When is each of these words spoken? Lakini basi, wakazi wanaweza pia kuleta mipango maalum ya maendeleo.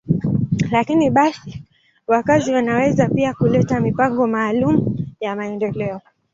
Lakini 0.71 1.09
basi, 1.09 1.63
wakazi 2.07 2.51
wanaweza 2.53 3.09
pia 3.09 3.33
kuleta 3.33 3.79
mipango 3.79 4.27
maalum 4.27 4.97
ya 5.19 5.35
maendeleo. 5.35 6.01